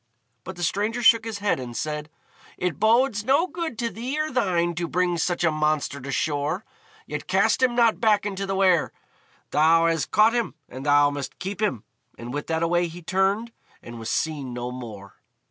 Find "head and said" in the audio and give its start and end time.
1.37-2.09